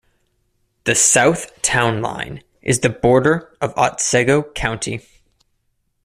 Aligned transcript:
The 0.85 0.95
south 0.95 1.61
town 1.61 2.01
line 2.01 2.41
is 2.63 2.79
the 2.79 2.89
border 2.89 3.55
of 3.61 3.71
Otsego 3.77 4.41
County. 4.41 5.05